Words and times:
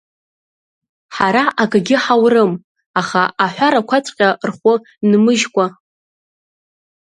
Ҳара 1.15 1.43
акгьы 1.61 1.97
ҳаурым, 2.03 2.51
аха 2.99 3.23
аҳәарақәаҵәҟьа 3.43 4.29
рхәы 4.49 4.73
нмыжькәа… 5.09 5.65